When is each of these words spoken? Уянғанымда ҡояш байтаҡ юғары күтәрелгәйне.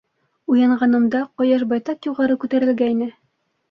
Уянғанымда 0.53 1.23
ҡояш 1.43 1.69
байтаҡ 1.77 2.11
юғары 2.11 2.43
күтәрелгәйне. 2.47 3.17